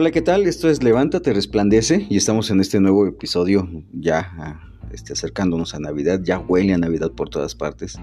[0.00, 0.46] Hola, ¿qué tal?
[0.46, 4.60] Esto es Levántate, Resplandece y estamos en este nuevo episodio ya ah,
[4.92, 7.98] este, acercándonos a Navidad, ya huele a Navidad por todas partes.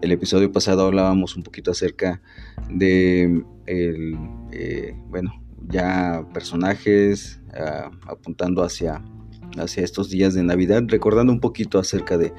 [0.00, 2.22] El episodio pasado hablábamos un poquito acerca
[2.68, 4.16] de, el,
[4.52, 9.02] eh, bueno, ya personajes ah, apuntando hacia,
[9.58, 12.32] hacia estos días de Navidad, recordando un poquito acerca de,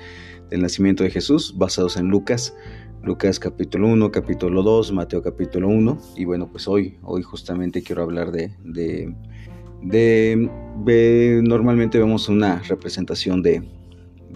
[0.49, 2.55] del nacimiento de Jesús, basados en Lucas.
[3.03, 5.99] Lucas capítulo 1, capítulo 2, Mateo capítulo 1.
[6.17, 9.15] Y bueno, pues hoy, hoy justamente quiero hablar de, de,
[9.81, 13.67] de, normalmente vemos una representación de,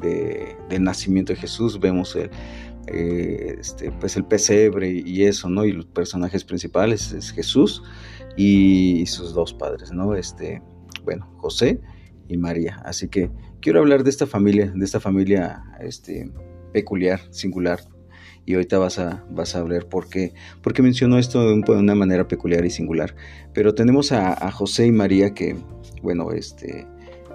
[0.02, 2.32] de, del nacimiento de Jesús, vemos el,
[2.88, 5.64] eh, este, pues el pesebre y eso, ¿no?
[5.66, 7.84] Y los personajes principales es Jesús
[8.36, 10.16] y, sus dos padres, ¿no?
[10.16, 10.64] Este,
[11.04, 11.82] bueno, José
[12.28, 12.82] y María.
[12.84, 13.30] Así que
[13.62, 16.32] quiero hablar de esta familia, de esta familia este,
[16.74, 17.80] peculiar, singular,
[18.46, 22.28] y ahorita vas a, vas a ver por qué, porque mencionó esto de, una manera
[22.28, 23.16] peculiar y singular.
[23.54, 25.56] Pero tenemos a, José y María que,
[26.02, 26.88] bueno, este,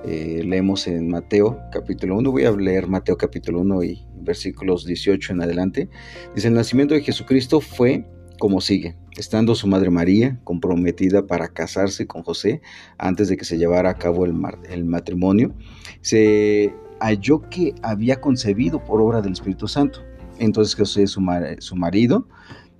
[0.04, 5.32] eh, leemos en Mateo capítulo 1, voy a leer Mateo capítulo 1 y versículos 18
[5.32, 5.88] en adelante.
[6.34, 8.06] Dice, el nacimiento de Jesucristo fue
[8.40, 12.62] como sigue, estando su madre María comprometida para casarse con José
[12.96, 14.34] antes de que se llevara a cabo el,
[14.70, 15.54] el matrimonio,
[16.00, 20.00] se halló que había concebido por obra del Espíritu Santo.
[20.40, 21.22] Entonces José, su,
[21.58, 22.26] su marido,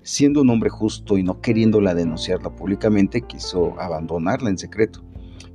[0.03, 5.05] siendo un hombre justo y no queriéndola denunciarla públicamente, quiso abandonarla en secreto.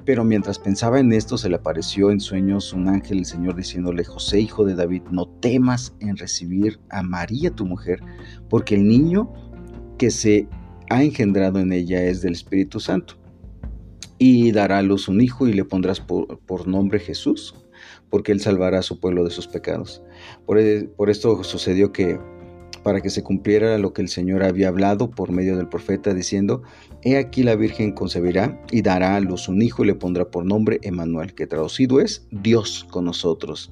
[0.06, 4.04] Pero mientras pensaba en esto, se le apareció en sueños un ángel del Señor diciéndole,
[4.04, 8.02] José, hijo de David, no temas en recibir a María tu mujer,
[8.50, 9.34] porque el niño
[9.98, 10.48] que se
[10.92, 13.16] ha engendrado en ella es del Espíritu Santo.
[14.20, 17.56] Y dará a luz un hijo y le pondrás por, por nombre Jesús,
[18.12, 20.04] porque él salvará a su pueblo de sus pecados.
[20.46, 22.20] Por, e, por esto sucedió que
[22.86, 26.62] para que se cumpliera lo que el Señor había hablado por medio del profeta, diciendo,
[27.02, 30.46] He aquí la Virgen concebirá y dará a luz un hijo y le pondrá por
[30.46, 33.72] nombre Emmanuel, que traducido es Dios con nosotros.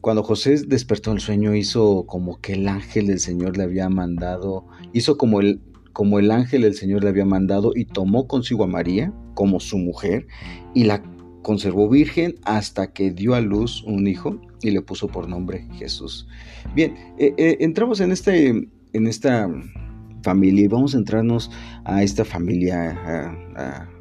[0.00, 4.64] Cuando José despertó el sueño, hizo como que el ángel del Señor le había mandado,
[4.92, 5.60] hizo como el,
[5.92, 9.76] como el ángel del Señor le había mandado y tomó consigo a María como su
[9.76, 10.28] mujer
[10.72, 11.02] y la
[11.46, 16.26] conservó virgen hasta que dio a luz un hijo y le puso por nombre Jesús.
[16.74, 19.48] Bien, eh, eh, entramos en, este, en esta
[20.24, 21.52] familia y vamos a entrarnos
[21.84, 23.32] a esta familia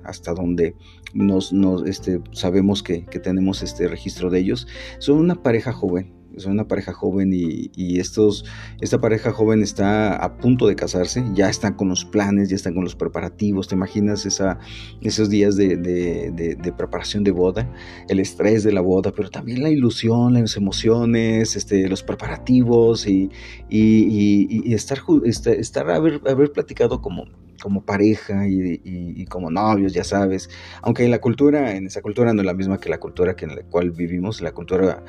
[0.03, 0.73] hasta donde
[1.13, 1.53] nos,
[1.85, 4.67] este, sabemos que, que, tenemos este registro de ellos.
[4.97, 8.45] Son una pareja joven, son una pareja joven y, estos,
[8.81, 12.73] esta pareja joven está a punto de casarse, ya están con los planes, ya están
[12.73, 14.59] con los preparativos, te imaginas esa,
[15.01, 17.71] esos días de, preparación de boda,
[18.09, 23.29] el estrés de la boda, pero también la ilusión, las emociones, este, los preparativos y,
[23.69, 27.25] estar, este, estar, haber, haber platicado como
[27.61, 30.49] como pareja y, como novios, ya sabes.
[30.81, 33.45] Aunque en la cultura, en esa cultura no es la misma que la cultura que
[33.45, 35.03] en la cual vivimos, la cultura,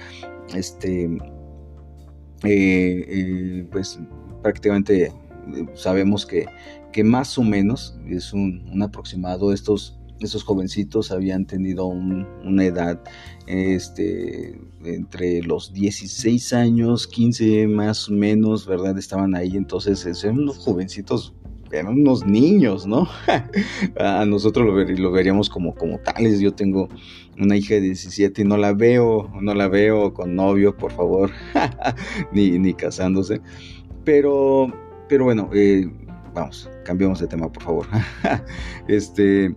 [0.55, 1.05] este,
[2.45, 3.99] eh, eh, pues
[4.43, 5.13] prácticamente eh,
[5.75, 6.47] sabemos que,
[6.93, 9.53] que, más o menos es un, aproximado.
[9.53, 13.03] Estos, estos jovencitos habían tenido una edad
[13.47, 18.97] este, entre los 16 años, 15 más o menos, ¿verdad?
[18.99, 21.35] Estaban ahí, entonces eran unos jovencitos
[21.71, 23.09] eran unos niños, ¿no?
[23.99, 26.41] a nosotros lo, veríamos como, como tales.
[26.41, 26.89] Yo tengo
[27.39, 31.31] una hija de 17 y no la veo, no la veo con novio, por favor,
[32.33, 33.41] ni, ni casándose.
[34.05, 34.73] Pero,
[35.09, 35.91] pero bueno, eh,
[36.35, 37.87] vamos, cambiamos de tema, por favor.
[38.89, 39.55] este,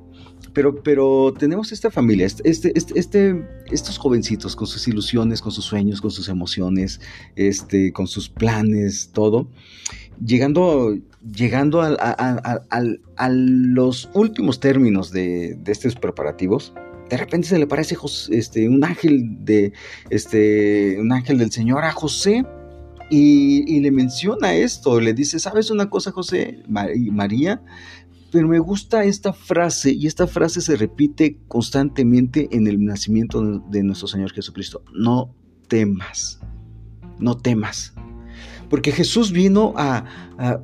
[0.54, 5.52] pero, pero tenemos esta familia, este, este, este, este, estos jovencitos con sus ilusiones, con
[5.52, 7.00] sus sueños, con sus emociones,
[7.36, 9.48] este, con sus planes, todo
[10.24, 16.74] llegando, llegando a, los últimos términos de, estos preparativos,
[17.10, 17.98] de repente se le parece
[18.30, 19.74] este, un ángel de
[20.10, 22.46] este, un ángel del Señor a José
[23.10, 26.64] y, le menciona esto, le dice, ¿sabes una cosa, José?
[26.68, 27.62] María,
[28.32, 33.84] pero me gusta esta frase y esta frase se repite constantemente en el nacimiento de
[33.84, 34.84] nuestro Señor Jesucristo.
[34.94, 35.34] No
[35.68, 36.40] temas,
[37.18, 37.96] no temas.
[38.70, 40.06] Porque Jesús vino a,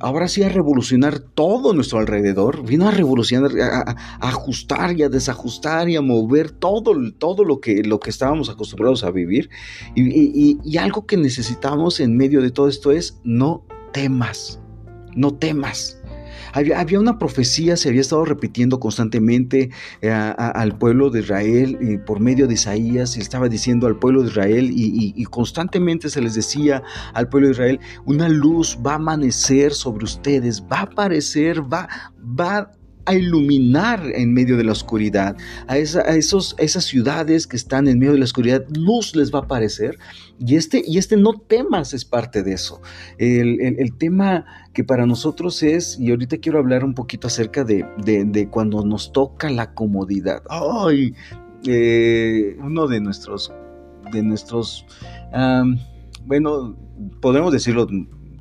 [0.00, 5.88] ahora sí a revolucionar todo nuestro alrededor, vino a revolucionar, a, ajustar y a desajustar
[5.88, 9.50] y a mover todo, todo lo, que, lo que estábamos acostumbrados a vivir.
[9.94, 14.60] y algo que necesitamos en medio de todo esto es no temas,
[15.14, 15.95] no temas.
[16.52, 19.70] Había, una profecía, se había estado repitiendo constantemente
[20.00, 24.22] eh, al pueblo de Israel y por medio de Isaías, y estaba diciendo al pueblo
[24.22, 26.82] de Israel y, constantemente se les decía
[27.12, 31.88] al pueblo de Israel, una luz va a amanecer sobre ustedes, va a aparecer, va,
[32.18, 32.70] va
[33.06, 35.36] a iluminar en medio de la oscuridad.
[35.68, 39.42] A, esos, esas ciudades que están en medio de la oscuridad, luz les va a
[39.42, 39.98] aparecer.
[40.38, 42.82] Y este, y este no temas es parte de eso.
[43.16, 44.44] El, tema
[44.76, 49.48] que para nosotros es, y ahorita quiero hablar un poquito acerca de, cuando nos toca
[49.48, 50.42] la comodidad.
[50.50, 51.14] Ay,
[51.66, 53.50] eh, uno de nuestros,
[54.12, 54.84] de nuestros,
[56.26, 56.76] bueno,
[57.22, 57.88] podemos decirlo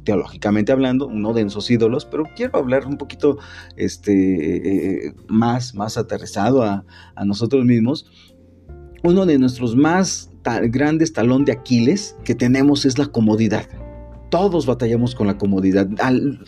[0.04, 3.38] teológicamente hablando, uno de esos ídolos, pero quiero hablar un poquito
[3.78, 6.84] este, más, más aterrizado a,
[7.16, 8.12] a, nosotros mismos.
[9.04, 10.32] Uno de nuestros más
[10.64, 13.85] grandes talón de Aquiles que tenemos es la comodidad.
[14.36, 15.88] Todos batallamos con la comodidad,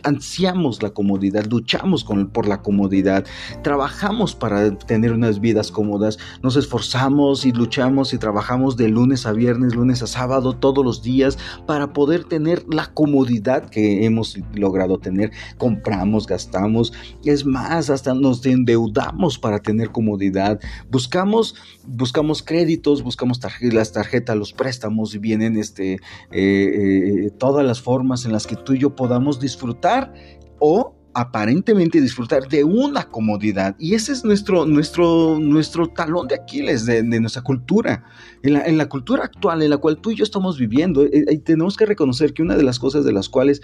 [0.04, 3.26] ansiamos la comodidad, luchamos por la comodidad,
[3.64, 9.32] trabajamos para tener unas vidas cómodas, nos esforzamos y luchamos y trabajamos de lunes a
[9.32, 15.00] viernes, lunes a sábado, todos los días para poder tener la comodidad que hemos logrado
[15.00, 15.32] tener.
[15.58, 16.92] Compramos, gastamos,
[17.24, 20.60] es más, hasta nos endeudamos para tener comodidad.
[20.92, 21.56] Buscamos,
[21.86, 25.98] buscamos créditos, buscamos las tarjetas, los préstamos y vienen este, eh,
[26.34, 30.14] eh, todas las formas en las que tú y yo podamos disfrutar
[30.60, 33.76] o aparentemente disfrutar de una comodidad.
[33.80, 38.04] Y ese es nuestro, nuestro, nuestro talón de Aquiles de, nuestra cultura.
[38.44, 41.76] En la, cultura actual en la cual tú y yo estamos viviendo, eh, eh, tenemos
[41.76, 43.64] que reconocer que una de las cosas de las cuales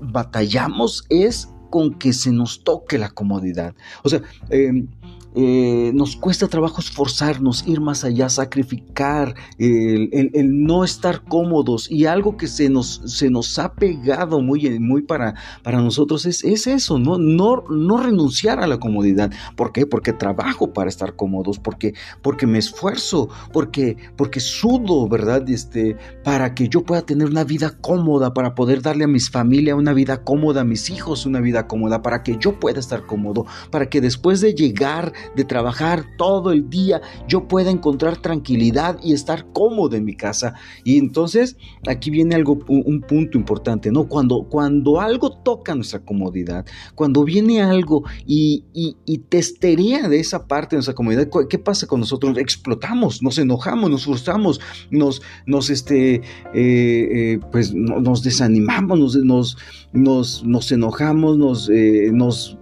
[0.00, 3.72] batallamos es con que se nos toque la comodidad.
[4.02, 4.88] O sea, em,
[5.34, 10.30] eh, nos cuesta trabajo esforzarnos, ir más allá, sacrificar, el,
[10.64, 15.34] no estar cómodos y algo que se nos, se nos ha pegado muy, muy para,
[15.62, 17.18] para nosotros es, es eso, ¿no?
[17.18, 17.64] ¿no?
[17.70, 19.30] No renunciar a la comodidad.
[19.56, 19.86] ¿Por qué?
[19.86, 25.48] Porque trabajo para estar cómodos, porque, porque me esfuerzo, porque, porque sudo, ¿verdad?
[25.48, 29.76] Este, para que yo pueda tener una vida cómoda, para poder darle a mis familia
[29.76, 33.46] una vida cómoda, a mis hijos una vida cómoda, para que yo pueda estar cómodo,
[33.70, 39.12] para que después de llegar de trabajar todo el día, yo pueda encontrar tranquilidad y
[39.12, 40.54] estar cómodo en mi casa.
[40.84, 41.56] Y entonces
[41.86, 44.08] aquí viene algo, un, punto importante, ¿no?
[44.08, 50.76] Cuando, cuando algo toca nuestra comodidad, cuando viene algo y, y, testería de esa parte
[50.76, 52.36] de nuestra comodidad, ¿qué pasa con nosotros?
[52.38, 56.22] Explotamos, nos enojamos, nos frustramos, nos, nos, este, eh,
[56.54, 59.56] eh, pues, nos desanimamos, nos, nos,
[59.92, 62.58] nos, nos enojamos, nos, eh, nos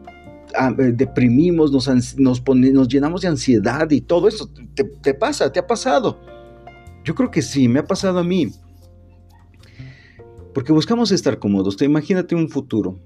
[0.95, 1.89] deprimimos, nos,
[2.19, 4.51] nos, nos, llenamos de ansiedad y todo eso.
[4.75, 5.53] Te, pasa?
[5.53, 6.19] ¿Te ha pasado?
[7.05, 8.51] Yo creo que sí, me ha pasado a mí.
[10.53, 11.77] Porque buscamos estar cómodos.
[11.77, 12.99] Te imagínate un futuro.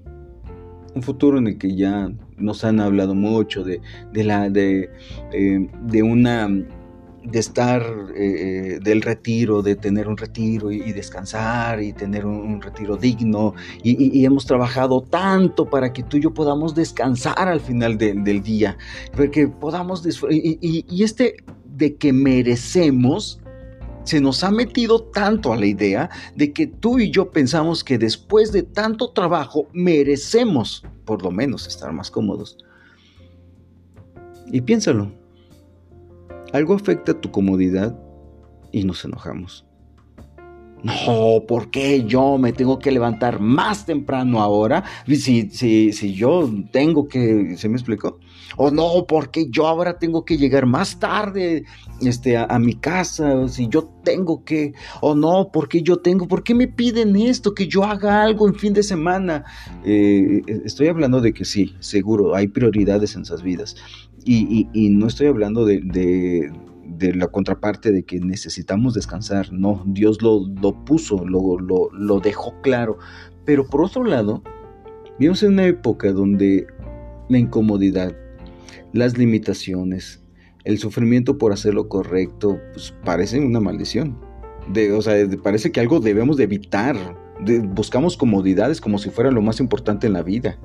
[0.95, 4.89] Un futuro en el que ya nos han hablado mucho de, de la, de,
[5.31, 6.49] eh, de una
[7.23, 7.81] de estar
[8.15, 13.53] eh, eh, del retiro, de tener un retiro y, descansar y tener un, retiro digno.
[13.83, 18.77] Y, hemos trabajado tanto para que tú y yo podamos descansar al final del día,
[19.15, 23.39] porque podamos y, y este de que merecemos,
[24.03, 27.97] se nos ha metido tanto a la idea de que tú y yo pensamos que
[27.97, 32.57] después de tanto trabajo merecemos por lo menos estar más cómodos.
[34.51, 35.11] Y piénsalo,
[36.53, 37.99] algo afecta tu comodidad
[38.71, 39.65] y nos enojamos.
[40.83, 44.83] No, ¿por qué yo me tengo que levantar más temprano ahora?
[45.07, 48.19] Si, si, si yo tengo que, ¿se me explicó?
[48.57, 51.63] O no, ¿por qué yo ahora tengo que llegar más tarde
[52.01, 53.47] este, a, mi casa?
[53.47, 56.27] Si yo tengo que, o no, ¿por qué yo tengo?
[56.27, 57.53] ¿Por qué me piden esto?
[57.53, 59.45] Que yo haga algo en fin de semana.
[59.85, 63.77] Eh, estoy hablando de que sí, seguro, hay prioridades en esas vidas.
[64.25, 66.51] Y, no estoy hablando de,
[66.99, 70.45] la contraparte de que necesitamos descansar, no, Dios lo,
[70.85, 72.97] puso, lo, dejó claro.
[73.45, 74.43] Pero por otro lado,
[75.19, 76.67] vivimos en una época donde
[77.29, 78.15] la incomodidad,
[78.93, 80.21] las limitaciones,
[80.63, 84.17] el sufrimiento por hacer lo correcto, pues parecen una maldición.
[84.95, 86.95] O sea, parece que algo debemos de evitar.
[87.73, 90.57] buscamos comodidades como si fuera lo más importante en la vida.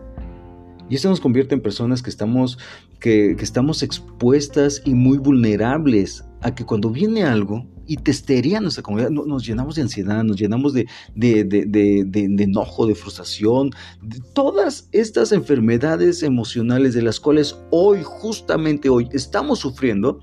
[0.89, 2.59] Y eso nos convierte en personas que estamos,
[3.01, 9.11] que, estamos expuestas y muy vulnerables a que cuando viene algo y testería nuestra comunidad,
[9.11, 13.71] nos llenamos de ansiedad, nos llenamos de, de, enojo, de frustración,
[14.03, 20.21] de todas estas enfermedades emocionales de las cuales hoy, justamente hoy, estamos sufriendo.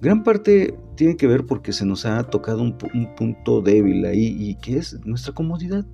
[0.00, 4.36] Gran parte tiene que ver porque se nos ha tocado un, un punto débil ahí
[4.38, 5.86] y que es nuestra comodidad.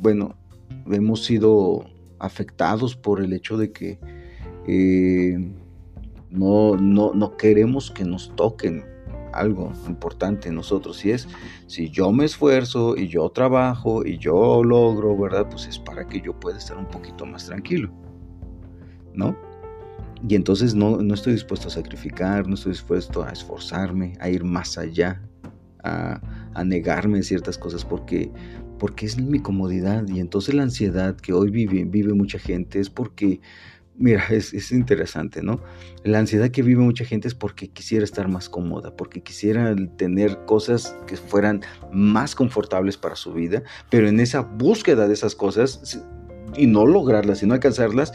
[0.00, 0.36] Bueno,
[0.90, 1.84] hemos sido
[2.18, 3.98] afectados por el hecho de que
[4.66, 5.36] eh,
[6.30, 8.84] no, no, queremos que nos toquen
[9.32, 11.28] algo importante en nosotros y es,
[11.66, 15.48] si yo me esfuerzo y yo trabajo y yo logro, ¿verdad?
[15.48, 17.90] Pues es para que yo pueda estar un poquito más tranquilo,
[19.14, 19.36] ¿no?
[20.28, 24.44] Y entonces no, no estoy dispuesto a sacrificar, no estoy dispuesto a esforzarme, a ir
[24.44, 25.22] más allá,
[25.82, 26.20] a,
[26.54, 28.30] a negarme ciertas cosas porque,
[28.80, 30.08] porque es mi comodidad.
[30.08, 33.40] Y entonces la ansiedad que hoy vive, vive mucha gente es porque,
[33.96, 35.60] mira, es, es, interesante, ¿no?
[36.02, 40.46] La ansiedad que vive mucha gente es porque quisiera estar más cómoda, porque quisiera tener
[40.46, 41.60] cosas que fueran
[41.92, 46.02] más confortables para su vida, pero en esa búsqueda de esas cosas
[46.56, 48.12] y no lograrlas y no alcanzarlas,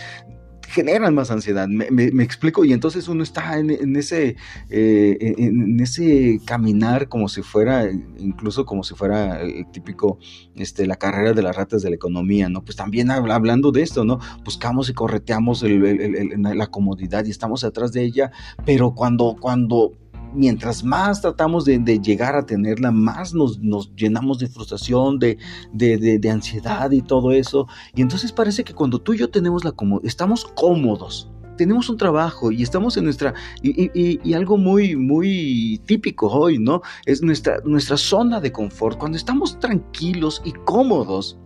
[0.75, 1.67] generan más ansiedad.
[1.69, 4.35] Me, explico, y entonces uno está en, ese,
[4.69, 10.19] eh, en, ese caminar como si fuera, incluso como si fuera el típico,
[10.55, 12.63] este, la carrera de las ratas de la economía, ¿no?
[12.63, 14.19] Pues también hablando de esto, ¿no?
[14.43, 18.31] Buscamos y correteamos la comodidad y estamos atrás de ella,
[18.65, 19.93] pero cuando, cuando
[20.35, 23.59] mientras más tratamos de, llegar a tenerla, más nos,
[23.95, 27.67] llenamos de frustración, de, ansiedad y todo eso.
[27.95, 29.73] Y entonces parece que cuando tú y yo tenemos la
[30.03, 36.59] estamos cómodos, tenemos un trabajo y estamos en nuestra, y, algo muy, muy típico hoy,
[36.59, 36.81] ¿no?
[37.05, 41.39] Es nuestra, nuestra zona de confort, cuando estamos tranquilos y cómodos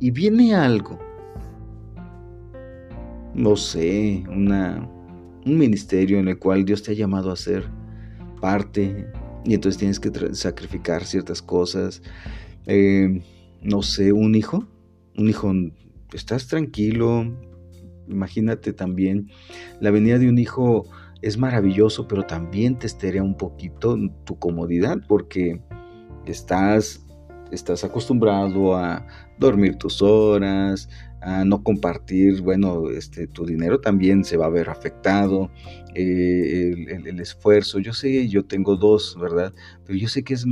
[0.00, 0.98] y viene algo,
[3.34, 4.88] no sé, una,
[5.46, 7.77] un ministerio en el cual Dios te ha llamado a ser
[8.40, 9.06] parte
[9.44, 12.02] y entonces tienes que sacrificar ciertas cosas.
[12.66, 13.22] Eh,
[13.62, 14.66] no sé, un hijo,
[15.16, 15.52] un hijo,
[16.12, 17.24] estás tranquilo.
[18.08, 19.30] Imagínate también,
[19.80, 20.86] la venida de un hijo
[21.22, 25.60] es maravilloso, pero también te esterea un poquito tu comodidad porque
[26.26, 27.04] estás,
[27.50, 29.06] estás acostumbrado a
[29.38, 30.88] dormir tus horas,
[31.20, 35.50] a no compartir, bueno, este, tu dinero también se va a ver afectado,
[35.94, 39.52] eh, el, esfuerzo, yo sé, yo tengo dos, ¿verdad?
[39.84, 40.46] Pero yo sé que es,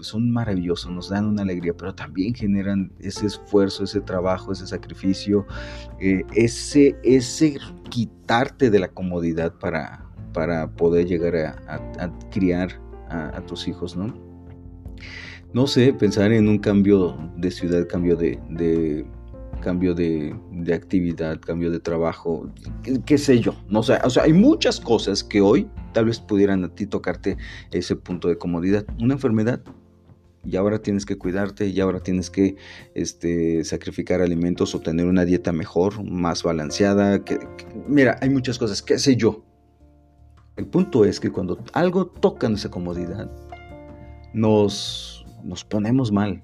[0.00, 5.46] son maravillosos, nos dan una alegría, pero también generan ese esfuerzo, ese trabajo, ese sacrificio,
[6.00, 7.58] eh, ese, ese
[7.90, 11.34] quitarte de la comodidad para, para poder llegar
[11.66, 14.23] a, criar a, tus hijos, ¿no?
[15.54, 18.38] No sé, pensar en un cambio de ciudad, cambio de
[19.64, 20.36] cambio de,
[20.74, 22.52] actividad, cambio de trabajo,
[23.06, 23.54] qué, sé yo.
[23.68, 27.38] No sé, o sea, hay muchas cosas que hoy tal vez pudieran a ti tocarte
[27.72, 28.84] ese punto de comodidad.
[29.00, 29.62] Una enfermedad,
[30.44, 32.56] y ahora tienes que cuidarte, y ahora tienes que
[32.94, 37.22] este, sacrificar alimentos o tener una dieta mejor, más balanceada.
[37.88, 39.44] Mira, hay muchas cosas, qué sé yo.
[40.56, 43.30] El punto es que cuando algo toca nuestra comodidad,
[44.34, 46.42] nos, nos ponemos mal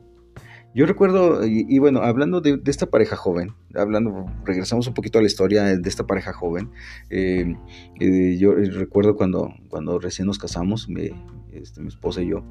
[0.73, 5.26] yo recuerdo, y, bueno, hablando de, esta pareja joven, hablando, regresamos un poquito a la
[5.26, 6.71] historia de esta pareja joven.
[7.11, 7.57] Eh,
[7.99, 11.11] eh, yo recuerdo cuando, cuando recién nos casamos, mi,
[11.52, 12.45] este, mi esposa y yo,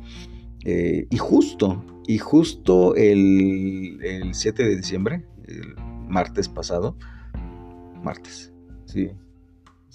[0.65, 5.75] eh, y justo, y justo el, el 7 de diciembre, el
[6.09, 6.97] martes pasado,
[8.03, 8.51] martes,
[8.83, 9.11] sí,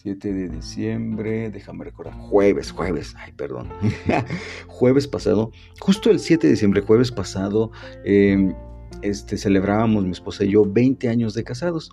[0.05, 3.71] 7 de diciembre, déjame recordar, jueves, jueves, ay, perdón,
[4.67, 7.71] jueves pasado, justo el 7 de diciembre, jueves pasado,
[8.05, 8.55] em,
[9.01, 11.91] este, celebrábamos mi esposa y yo 20 años de casados,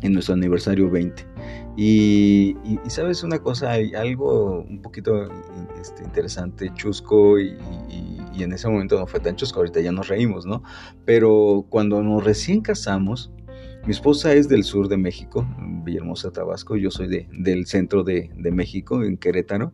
[0.00, 1.26] en nuestro aniversario 20.
[1.76, 5.28] Y, sabes una cosa, hay algo un poquito
[5.78, 7.54] este, interesante, chusco, y,
[7.90, 10.62] y, en ese momento no fue tan chusco, ahorita ya nos reímos, ¿no?
[11.04, 13.30] Pero cuando nos recién casamos,
[13.84, 15.46] mi esposa es del sur de México,
[15.84, 16.76] Villahermosa, Tabasco.
[16.76, 19.72] Yo soy de, del centro de, México, en Querétaro.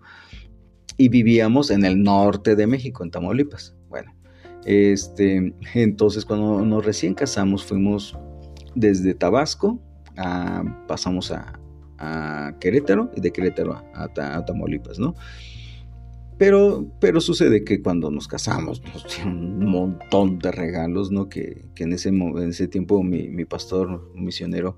[0.96, 3.74] Y vivíamos en el norte de México, en Tamaulipas.
[3.88, 4.14] Bueno,
[4.64, 8.16] este, entonces cuando nos recién casamos fuimos
[8.74, 9.80] desde Tabasco,
[10.86, 11.58] pasamos a,
[12.60, 15.14] Querétaro y de Querétaro a, a Tamaulipas, ¿no?
[16.36, 21.28] Pero, pero sucede que cuando nos casamos nos dieron un montón de regalos, ¿no?
[21.28, 24.76] Que, que en, ese, en ese tiempo mi, mi pastor misionero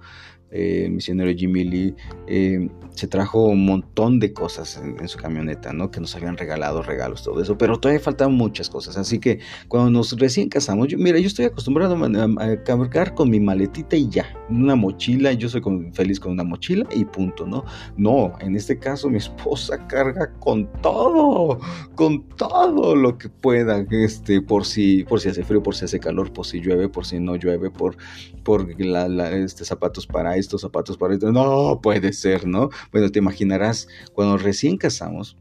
[0.50, 1.95] eh, misionero Jimmy Lee,
[2.29, 5.91] eh, se trajo un montón de cosas en, su camioneta, ¿no?
[5.91, 8.97] Que nos habían regalado regalos, todo eso, pero todavía faltaban muchas cosas.
[8.97, 13.97] Así que cuando nos recién casamos, mira, yo estoy acostumbrado a, cargar con mi maletita
[13.97, 15.62] y ya, una mochila, yo soy
[15.93, 17.65] feliz con una mochila y punto, ¿no?
[17.99, 21.59] No, en este caso mi esposa carga con todo,
[21.97, 26.00] con todo lo que pueda, este, por si, por si hace frío, por si hace
[26.00, 27.97] calor, por si llueve, por si no llueve, por,
[28.43, 31.33] por este, zapatos para estos zapatos para esto.
[31.33, 32.71] No puede ser, ¿no?
[32.93, 35.37] Bueno, te imaginarás, cuando recién casamos,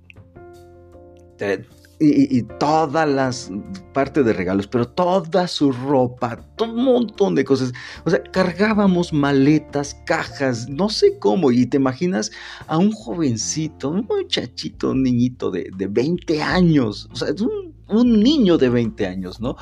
[2.00, 3.52] y, todas las
[3.94, 7.72] partes de regalos, pero toda su ropa, todo un montón de cosas.
[8.06, 11.52] O sea, cargábamos maletas, cajas, no sé cómo.
[11.52, 12.32] Y te imaginas
[12.68, 18.20] a un jovencito, un muchachito, un niñito de, de 20 años, o sea, un, un
[18.20, 19.56] niño de 20 años, ¿no?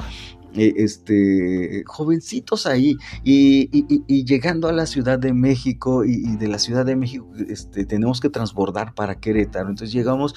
[0.56, 6.86] Eh, este, jovencitos ahí y, llegando a la Ciudad de México y, de la Ciudad
[6.86, 9.70] de México este, tenemos que transbordar para Querétaro.
[9.70, 10.36] Entonces llegamos,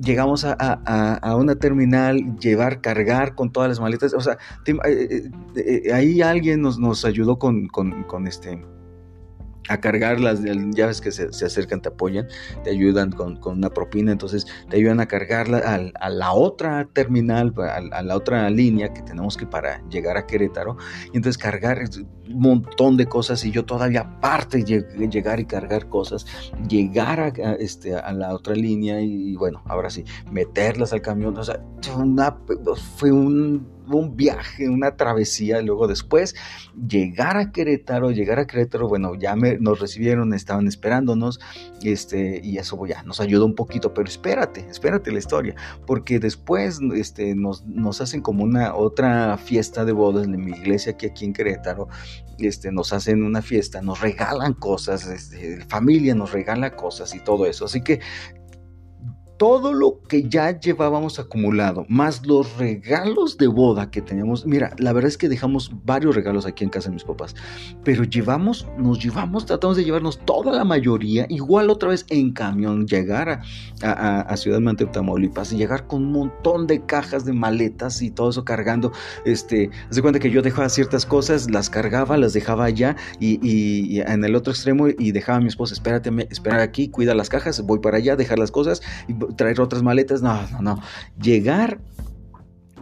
[0.00, 4.14] llegamos a, una terminal, llevar, cargar con todas las maletas.
[4.14, 8.60] O sea, eh, eh, ahí alguien nos, nos ayudó con, con este
[9.68, 12.28] a cargar las llaves que se, acercan, te apoyan,
[12.64, 18.02] te ayudan con, una propina, entonces te ayudan a cargarla a, la otra terminal, a,
[18.02, 20.76] la otra línea que tenemos que para llegar a Querétaro,
[21.12, 21.78] y entonces cargar
[22.28, 26.26] un montón de cosas y yo todavía aparte llegar y cargar cosas,
[26.68, 31.44] llegar a, este, a la otra línea y, bueno, ahora sí, meterlas al camión, o
[31.44, 31.60] sea,
[32.96, 36.34] fue un un viaje, una travesía, luego después
[36.88, 41.40] llegar a Querétaro, llegar a Querétaro, bueno, ya nos recibieron, estaban esperándonos,
[41.82, 45.54] este, y eso ya nos ayudó un poquito, pero espérate, espérate la historia,
[45.86, 50.96] porque después este, nos, nos hacen como una otra fiesta de bodas en mi iglesia
[50.96, 51.88] que aquí en Querétaro,
[52.38, 57.46] este, nos hacen una fiesta, nos regalan cosas, este, familia nos regala cosas y todo
[57.46, 58.00] eso, así que
[59.36, 64.46] todo lo que ya llevábamos acumulado, más los regalos de boda que teníamos.
[64.46, 67.34] Mira, la verdad es que dejamos varios regalos aquí en casa de mis papás,
[67.84, 72.86] pero llevamos, nos llevamos, tratamos de llevarnos toda la mayoría, igual otra vez en camión,
[72.86, 73.40] llegar
[73.82, 78.10] a, a, Ciudad Mante, Tamaulipas, y llegar con un montón de cajas de maletas y
[78.10, 78.92] todo eso cargando.
[79.24, 84.00] Este, haz de cuenta que yo dejaba ciertas cosas, las cargaba, las dejaba allá y,
[84.00, 87.60] en el otro extremo y dejaba a mi esposa, espérate, espera aquí, cuida las cajas,
[87.62, 90.82] voy para allá, dejar las cosas y traer otras maletas, no, no, no.
[91.20, 91.80] Llegar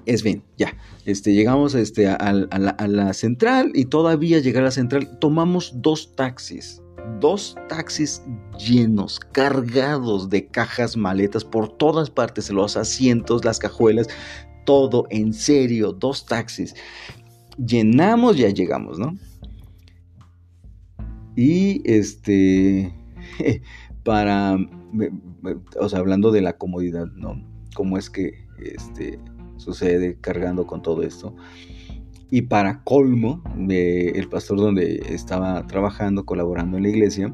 [0.06, 0.76] es bien, ya.
[1.04, 6.80] Este, llegamos este, a, la, central y todavía llegar a la central tomamos dos taxis.
[7.20, 8.22] Dos taxis
[8.58, 14.08] llenos, cargados de cajas, maletas por todas partes, los asientos, las cajuelas,
[14.64, 16.74] todo en serio, dos taxis.
[17.58, 19.16] Llenamos, ya llegamos, ¿no?
[21.36, 22.95] Y este,
[24.02, 24.56] para
[25.78, 27.43] o sea, hablando de la comodidad, ¿no?
[27.75, 29.19] Cómo es que este,
[29.57, 31.35] sucede cargando con todo esto.
[32.30, 37.33] Y para colmo, el pastor donde estaba trabajando, colaborando en la iglesia,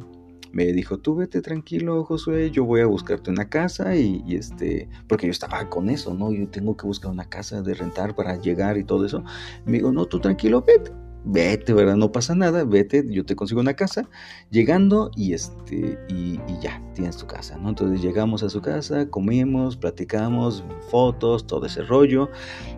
[0.52, 4.88] me dijo, tú vete tranquilo, Josué, yo voy a buscarte una casa y, y, este,
[5.08, 6.32] porque yo estaba con eso, ¿no?
[6.32, 9.22] Yo tengo que buscar una casa de rentar para llegar y todo eso.
[9.64, 10.90] Me dijo, no, tú tranquilo, vete
[11.24, 11.96] vete, ¿verdad?
[11.96, 14.08] No pasa nada, vete, yo te consigo una casa,
[14.50, 17.70] llegando y este, y, ya, tienes tu casa, ¿no?
[17.70, 22.30] Entonces llegamos a su casa, comimos, platicamos, fotos, todo ese rollo,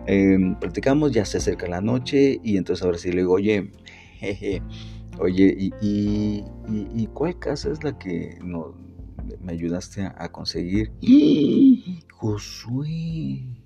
[0.05, 3.71] em, platicamos, ya se acerca la noche y entonces ahora sí le digo, oye,
[4.19, 4.61] jeje,
[5.19, 8.75] oye, ¿y, y, cuál casa es la que no,
[9.41, 10.91] me ayudaste a, a conseguir?
[12.11, 13.62] Josué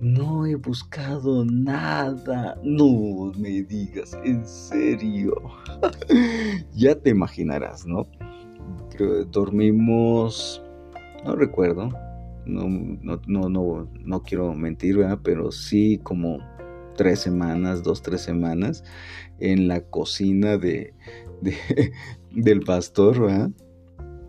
[0.00, 2.58] no he buscado nada.
[2.62, 5.34] No me digas, en serio.
[6.74, 8.06] ya te imaginarás, ¿no?
[9.30, 10.62] dormimos,
[11.24, 11.90] no recuerdo,
[12.44, 15.20] no, no, no, no, quiero mentir, ¿verdad?
[15.22, 16.38] Pero sí como
[16.96, 18.84] tres semanas, dos, tres semanas,
[19.38, 20.94] en la cocina de,
[22.30, 23.50] del pastor, ¿verdad?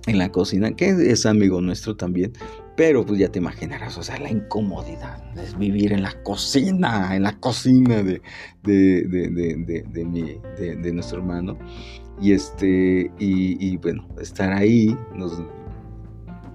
[0.08, 2.34] En la cocina, que es amigo nuestro también,
[2.76, 7.24] pero pues ya te imaginarás, o sea, la incomodidad es vivir en la cocina, en
[7.24, 8.22] la cocina de,
[8.64, 11.58] de, de, de, mi, nuestro hermano.
[12.22, 15.42] Y este, y, bueno, estar ahí, nos,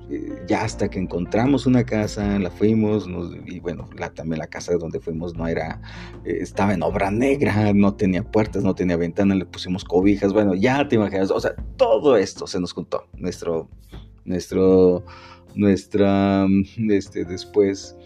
[0.08, 3.08] eh, ya hasta que encontramos una casa, la fuimos,
[3.46, 5.82] y bueno, la, también la casa donde fuimos no era,
[6.24, 10.54] eh, estaba en obra negra, no tenía puertas, no tenía ventana, le pusimos cobijas, bueno,
[10.54, 13.68] ya te imaginas, o sea, todo esto se nos juntó, nuestro,
[14.24, 15.04] nuestro
[15.56, 16.46] nuestra,
[16.88, 17.96] este, después,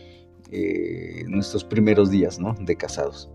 [0.50, 2.54] eh, nuestros primeros días, ¿no?
[2.54, 3.30] De casados.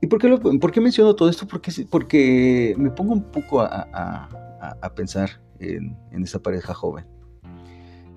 [0.00, 1.46] ¿Y por qué, lo, por qué menciono todo esto?
[1.46, 4.28] Porque, porque me pongo un poco a,
[4.96, 7.06] pensar en, esa pareja joven.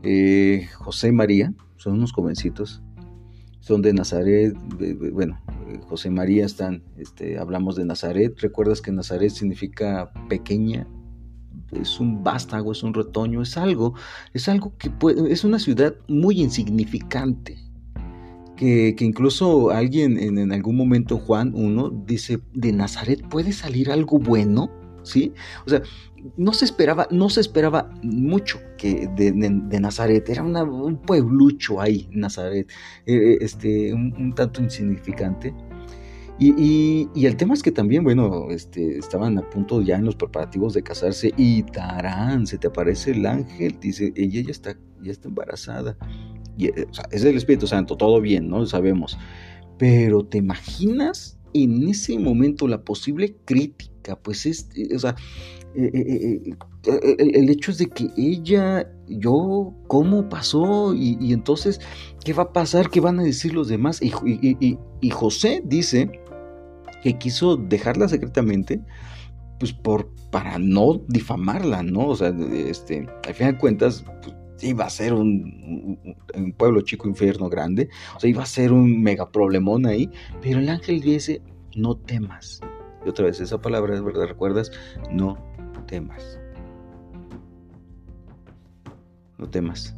[0.02, 2.82] Eh, José y María son unos jovencitos,
[3.60, 4.54] son de Nazaret,
[5.14, 5.42] bueno,
[5.88, 10.88] José y María están, este, hablamos de Nazaret, recuerdas que Nazaret significa pequeña
[11.82, 13.94] es un vástago, es un retoño, es algo,
[14.34, 17.58] es algo que puede, es una ciudad muy insignificante.
[18.56, 24.70] Que, incluso alguien en, algún momento, Juan 1, dice, de Nazaret puede salir algo bueno.
[25.04, 25.34] ¿sí?
[25.66, 25.82] O sea,
[26.38, 32.70] no se esperaba, no se esperaba mucho que de, Nazaret, era un pueblucho ahí, Nazaret,
[33.06, 35.54] eh, este, un, tanto insignificante.
[36.40, 40.74] Y, el tema es que también, bueno, este, estaban a punto ya en los preparativos
[40.74, 45.28] de casarse y tarán, se te aparece el ángel, dice, ella ya está, ya está
[45.28, 45.96] embarazada.
[46.58, 48.60] Y, eh, es el Espíritu Santo, todo bien, ¿no?
[48.60, 49.18] Lo sabemos.
[49.78, 54.16] Pero ¿te imaginas en ese momento la posible crítica?
[54.16, 55.16] Pues es, o sea,
[55.76, 60.94] eh, eh, el, hecho es de que ella, yo, ¿cómo pasó?
[60.94, 61.80] Y, entonces,
[62.24, 62.90] ¿qué va a pasar?
[62.90, 64.00] ¿Qué van a decir los demás?
[64.02, 64.12] Y,
[65.02, 66.12] y, José dice
[67.04, 68.82] que quiso dejarla secretamente,
[69.60, 72.08] pues por, para no difamarla, ¿no?
[72.08, 76.00] O sea, este, al final de cuentas, pues, iba a ser un,
[76.58, 80.10] pueblo chico infierno grande, o sea, iba a ser un mega problemón ahí,
[80.42, 81.42] pero el ángel dice,
[81.76, 82.62] no temas.
[83.06, 84.28] Y otra vez, esa palabra, ¿verdad?
[84.28, 84.72] ¿Recuerdas?
[85.12, 85.38] No
[85.88, 86.40] temas.
[89.38, 89.94] No temas.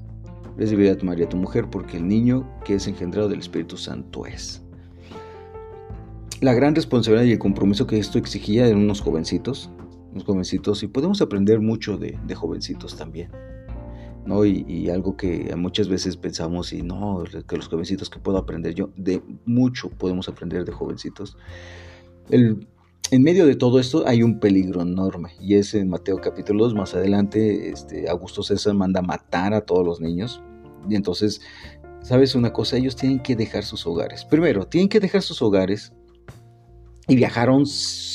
[0.58, 4.26] Recibiré a tu María, tu mujer, porque el niño que es engendrado del Espíritu Santo
[4.26, 4.65] es.
[6.42, 9.70] La gran responsabilidad y el compromiso que esto exigía en unos jovencitos,
[10.12, 13.32] unos jovencitos, y podemos aprender mucho de, jovencitos también.
[14.26, 14.46] ¿no?
[14.46, 18.74] Y, y, algo que muchas veces pensamos, y no, que los jovencitos que puedo aprender
[18.74, 21.38] yo, de mucho podemos aprender de jovencitos.
[22.30, 22.68] El
[23.12, 26.74] en medio de todo esto hay un peligro enorme y es en Mateo capítulo 2,
[26.74, 30.42] más adelante este, Augusto César manda matar a todos los niños
[30.90, 31.40] y entonces,
[32.02, 32.78] ¿sabes una cosa?
[32.78, 34.26] Ellos tienen que dejar sus hogares.
[34.26, 35.94] Primero, tienen que dejar sus hogares
[37.08, 37.64] y viajaron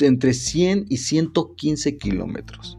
[0.01, 2.79] entre 100 y 115 kilómetros.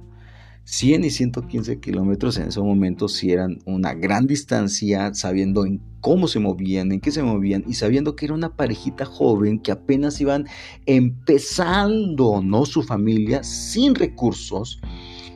[0.66, 6.28] 100 y 115 kilómetros en ese momento si eran una gran distancia, sabiendo en cómo
[6.28, 10.22] se movían, en qué se movían y sabiendo que era una parejita joven que apenas
[10.22, 10.46] iban
[10.86, 12.66] empezando, ¿no?
[12.66, 14.80] Su familia sin recursos.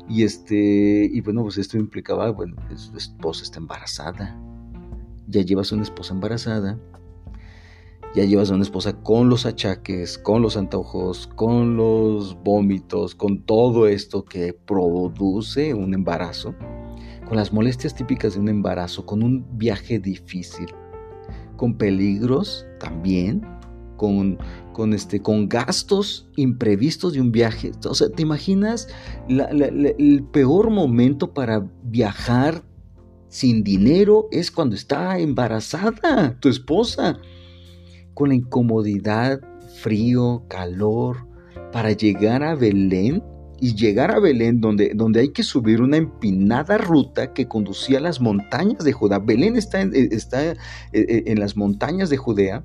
[0.08, 4.40] Y este, y bueno, pues esto implicaba, bueno, su esposa está embarazada.
[5.28, 6.80] Ya llevas una esposa embarazada
[8.16, 13.44] ya llevas a una esposa con los achaques, con los antojos, con los vómitos, con
[13.44, 16.56] todo esto que produce un embarazo,
[17.28, 20.68] con las molestias típicas de un embarazo, con un viaje difícil,
[21.58, 23.42] con peligros también,
[23.98, 24.38] con,
[24.72, 27.74] con, este, con gastos imprevistos de un viaje.
[27.86, 28.88] O sea, ¿te imaginas
[29.28, 32.64] el peor momento para viajar
[33.28, 37.20] sin dinero es cuando está embarazada tu esposa?
[38.16, 39.40] Con la incomodidad,
[39.82, 41.28] frío, calor,
[41.72, 43.22] para llegar a Belén
[43.60, 48.02] y llegar a Belén donde, donde hay que subir una empinada ruta que conducía a
[48.02, 49.20] las montañas de Judá.
[49.20, 50.58] Belén está en, eh, está eh,
[50.94, 52.64] eh, en las montañas de Judea.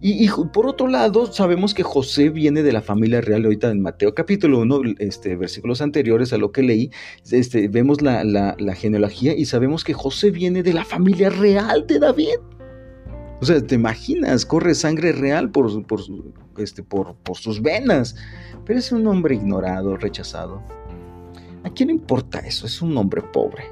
[0.00, 3.44] Y, por otro lado, sabemos que José viene de la familia real.
[3.44, 6.90] Ahorita en Mateo capítulo 1, este, versículos anteriores a lo que leí,
[7.30, 11.86] este, vemos la, la, la genealogía y sabemos que José viene de la familia real
[11.86, 12.34] de David.
[13.40, 16.00] O sea, te imaginas, corre sangre real por, por,
[16.58, 18.16] este, por, por sus venas.
[18.64, 20.62] Pero es un hombre ignorado, rechazado.
[21.64, 22.66] ¿A quién le importa eso?
[22.66, 23.64] Es un hombre pobre.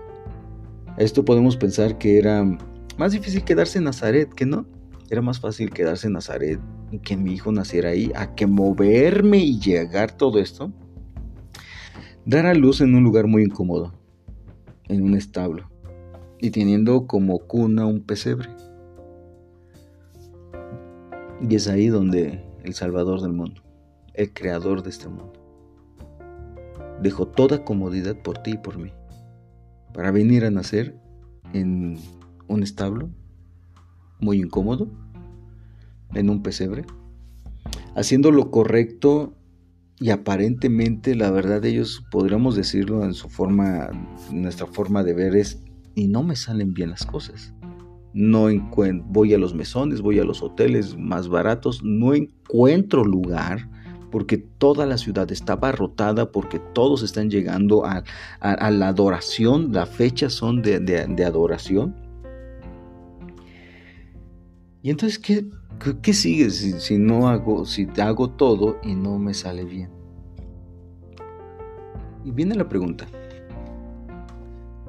[0.98, 2.44] Esto podemos pensar que era
[2.98, 4.66] más difícil quedarse en Nazaret, que no.
[5.10, 9.38] Era más fácil quedarse en Nazaret y que mi hijo naciera ahí, a que moverme
[9.38, 10.70] y llegar todo esto.
[12.24, 13.92] Dar a luz en un lugar muy incómodo,
[14.88, 15.70] en un establo,
[16.38, 18.50] y teniendo como cuna un pesebre.
[21.48, 23.62] Y es ahí donde el Salvador del mundo,
[24.14, 25.32] el Creador de este mundo,
[27.02, 28.92] dejó toda comodidad por ti y por mí,
[29.92, 30.96] para venir a nacer
[31.52, 31.98] en
[32.46, 33.10] un establo
[34.20, 34.88] muy incómodo,
[36.14, 36.84] en un pesebre,
[37.96, 39.34] haciendo lo correcto
[39.98, 43.90] y aparentemente la verdad ellos podríamos decirlo en su forma,
[44.30, 45.60] nuestra forma de ver es,
[45.96, 47.52] y no me salen bien las cosas
[48.14, 48.48] no
[49.06, 53.68] voy a los mesones, voy a los hoteles más baratos, no encuentro lugar
[54.12, 58.04] porque toda la ciudad está abarrotada, porque todos están llegando a,
[58.42, 61.96] la adoración, las fechas son de, adoración.
[64.82, 65.46] Y entonces, ¿qué,
[66.02, 69.88] qué sigue si, si, no hago, si hago todo y no me sale bien?
[72.22, 73.06] Y viene la pregunta,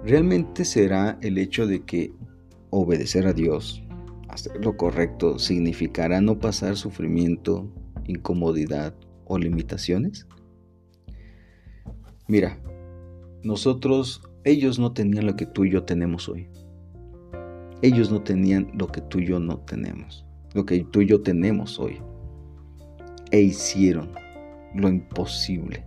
[0.03, 2.13] ¿realmente será el hecho de que
[2.73, 3.83] obedecer a Dios,
[4.29, 7.71] hacer lo correcto, significará no pasar sufrimiento,
[8.05, 10.27] incomodidad o limitaciones?
[12.27, 12.59] Mira,
[13.43, 16.49] nosotros, ellos no tenían lo que tú y yo tenemos hoy.
[17.83, 21.21] Ellos no tenían lo que tú y yo no tenemos, lo que tú y yo
[21.21, 21.99] tenemos hoy.
[23.29, 24.09] E hicieron
[24.73, 25.85] lo imposible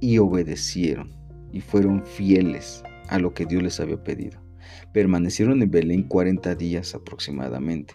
[0.00, 1.10] y obedecieron
[1.52, 4.41] y fueron fieles a lo que Dios les había pedido.
[4.92, 7.94] Permanecieron en Belén 40 días aproximadamente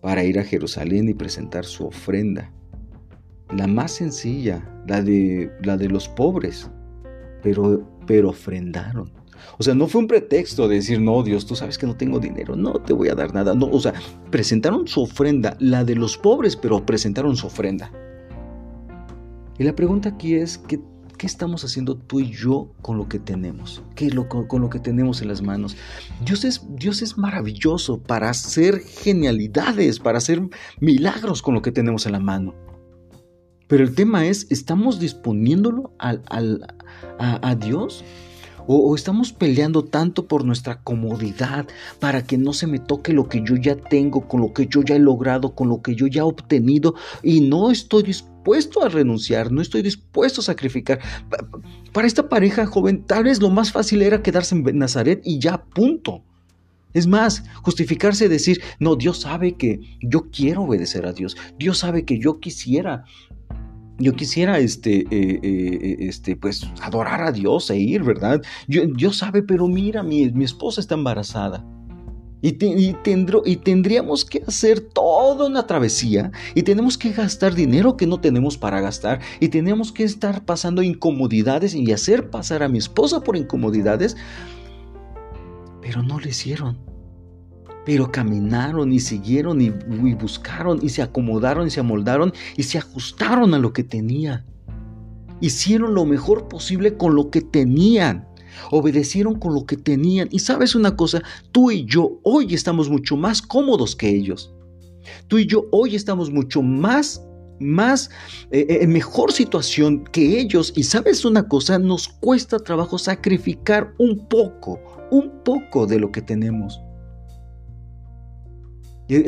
[0.00, 2.52] para ir a Jerusalén y presentar su ofrenda.
[3.56, 6.70] La más sencilla, la de, la de los pobres,
[7.42, 9.12] pero, pero ofrendaron.
[9.58, 12.18] O sea, no fue un pretexto de decir, no, Dios, tú sabes que no tengo
[12.18, 13.54] dinero, no te voy a dar nada.
[13.54, 13.94] No, o sea,
[14.30, 17.90] presentaron su ofrenda, la de los pobres, pero presentaron su ofrenda.
[19.58, 20.80] Y la pregunta aquí es, ¿qué,
[21.22, 23.80] qué estamos haciendo tú y yo con lo que tenemos?
[23.94, 25.76] ¿Qué lo, con, lo que tenemos en las manos?
[26.26, 30.42] Dios es, Dios es maravilloso para hacer genialidades, para hacer
[30.80, 32.56] milagros con lo que tenemos en la mano.
[33.68, 36.24] Pero el tema es, ¿estamos disponiéndolo al,
[37.20, 38.02] a, a Dios?
[38.66, 41.68] O, estamos peleando tanto por nuestra comodidad
[42.00, 44.82] para que no se me toque lo que yo ya tengo, con lo que yo
[44.82, 48.31] ya he logrado, con lo que yo ya he obtenido y no estoy dispuesto
[48.82, 51.00] a renunciar, no estoy dispuesto a sacrificar.
[51.92, 55.64] Para esta pareja joven tal vez lo más fácil era quedarse en Nazaret y ya
[55.64, 56.22] punto.
[56.94, 61.78] Es más, justificarse y decir, no, Dios sabe que yo quiero obedecer a Dios, Dios
[61.78, 63.04] sabe que yo quisiera
[63.98, 68.42] yo quisiera este, eh, eh, eh, este, pues, adorar a Dios e ir, ¿verdad?
[68.66, 71.64] Yo, Dios sabe, pero mira, mi, mi esposa está embarazada.
[72.42, 72.96] Y, y,
[73.44, 78.58] y, tendríamos que hacer toda una travesía y tenemos que gastar dinero que no tenemos
[78.58, 83.36] para gastar y tenemos que estar pasando incomodidades y hacer pasar a mi esposa por
[83.36, 84.16] incomodidades,
[85.80, 86.78] pero no lo hicieron.
[87.84, 89.70] Pero caminaron y siguieron y,
[90.14, 94.44] buscaron y se acomodaron y se amoldaron y se ajustaron a lo que tenía.
[95.40, 98.28] Hicieron lo mejor posible con lo que tenían.
[98.70, 100.28] Obedecieron con lo que tenían.
[100.30, 104.52] Y sabes una cosa, tú y yo hoy estamos mucho más cómodos que ellos.
[105.28, 107.22] Tú y yo hoy estamos mucho más
[107.62, 108.10] más
[108.50, 113.94] eh, eh, en mejor situación que ellos y sabes una cosa, nos cuesta trabajo sacrificar
[113.98, 116.80] un poco, un poco de lo que tenemos.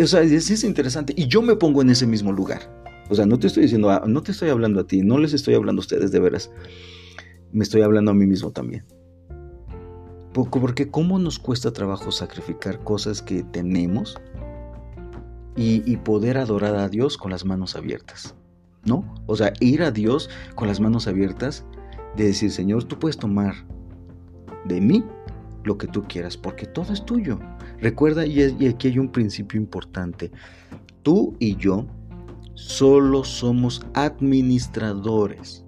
[0.02, 1.12] O sea, es, interesante.
[1.16, 2.70] Y yo me pongo en ese mismo lugar.
[3.10, 5.54] O sea, no te estoy diciendo, no te estoy hablando a ti, no les estoy
[5.54, 6.50] hablando a ustedes de veras.
[7.52, 8.84] Me estoy hablando a mí mismo también.
[10.34, 14.20] Porque cómo nos cuesta trabajo sacrificar cosas que tenemos
[15.56, 18.34] y, y, poder adorar a Dios con las manos abiertas.
[18.84, 19.14] ¿No?
[19.26, 21.64] O sea, ir a Dios con las manos abiertas
[22.16, 23.54] de decir, Señor, tú puedes tomar
[24.66, 25.04] de mí
[25.64, 27.38] lo que tú quieras, porque todo es tuyo.
[27.80, 30.30] Recuerda, y, aquí hay un principio importante,
[31.02, 31.86] tú y yo
[32.54, 35.64] solo somos administradores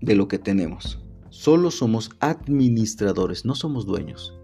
[0.00, 1.02] de lo que tenemos.
[1.36, 4.34] Solo somos administradores, no somos dueños.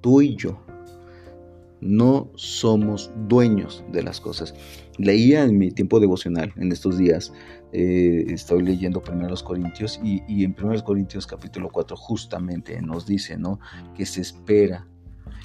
[0.00, 0.58] Tú y yo
[1.82, 4.54] no somos dueños de las cosas.
[4.96, 7.34] Leía en mi tiempo devocional en estos días,
[7.72, 13.60] eh, estoy leyendo primero Corintios y, en 1 Corintios capítulo 4 justamente nos dice ¿no?
[13.94, 14.88] que se espera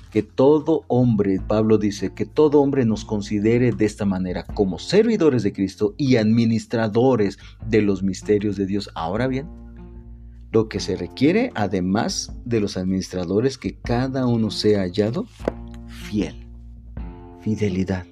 [0.09, 5.43] que todo hombre, Pablo dice, que todo hombre nos considere de esta manera como servidores
[5.43, 8.89] de Cristo y administradores de los misterios de Dios.
[8.95, 9.66] Ahora bien,
[10.51, 15.27] lo que se requiere, además de los administradores, que cada uno sea hallado
[15.87, 16.47] fiel.
[17.41, 18.05] Fidelidad.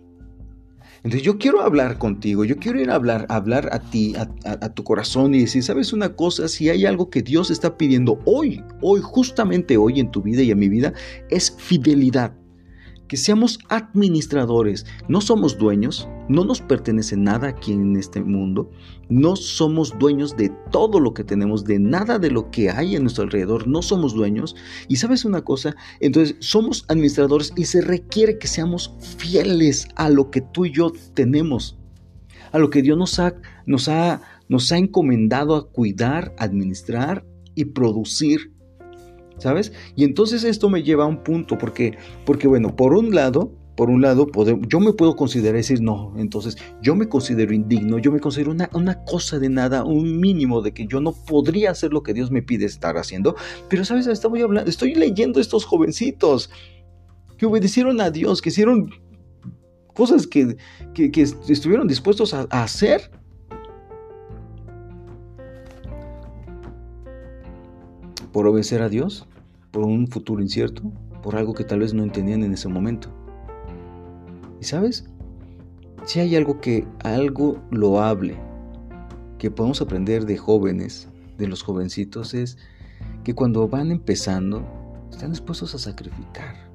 [0.98, 4.84] Entonces yo quiero hablar contigo, yo quiero ir a hablar, hablar a ti, a, tu
[4.84, 6.48] corazón y decir, ¿sabes una cosa?
[6.48, 10.50] Si hay algo que Dios está pidiendo hoy, hoy, justamente hoy en tu vida y
[10.50, 10.94] en mi vida,
[11.30, 12.34] es fidelidad
[13.08, 14.86] que seamos administradores.
[15.08, 18.72] No somos dueños, no nos pertenece nada aquí en este mundo,
[19.10, 23.04] no somos dueños de todo lo que tenemos, de nada de lo que hay en
[23.04, 24.56] nuestro alrededor, no somos dueños.
[24.88, 30.32] Y sabes una cosa, entonces somos administradores y se requiere que seamos fieles a lo
[30.32, 31.78] que tú y yo tenemos,
[32.52, 37.66] a lo que Dios nos ha, nos ha, nos ha encomendado a cuidar, administrar y
[37.66, 38.55] producir
[39.38, 39.74] ¿sabes?
[39.96, 43.90] Y entonces esto me lleva a un punto, porque, porque bueno, por un lado, por
[43.90, 44.28] un lado,
[44.68, 48.70] yo me puedo considerar decir, no, entonces yo me considero indigno, yo me considero una,
[48.74, 52.32] una, cosa de nada, un mínimo de que yo no podría hacer lo que Dios
[52.32, 53.36] me pide estar haciendo.
[53.70, 54.08] Pero, ¿sabes?
[54.08, 56.50] Estoy, hablando, estoy leyendo estos jovencitos
[57.38, 58.92] que obedecieron a Dios, que hicieron
[59.94, 60.56] cosas que,
[60.94, 61.12] que,
[61.50, 63.12] estuvieron dispuestos a hacer.
[68.36, 69.26] Por obedecer a Dios
[69.72, 70.92] por un futuro incierto,
[71.24, 73.08] por algo que tal vez no entendían en ese momento.
[74.60, 75.06] ¿Y sabes?
[76.04, 78.36] Si hay algo que, algo loable,
[79.38, 82.58] que podemos aprender de jóvenes, de los jovencitos, es
[83.24, 84.66] que cuando van empezando,
[85.10, 86.75] están dispuestos a sacrificar.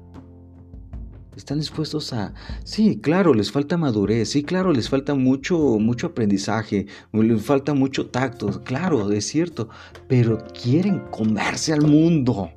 [1.35, 2.33] Están dispuestos a,
[2.65, 8.07] sí, claro, les falta madurez, sí, claro, les falta mucho, mucho aprendizaje, les falta mucho
[8.07, 9.69] tacto, claro, es cierto,
[10.09, 12.51] pero quieren comerse al mundo.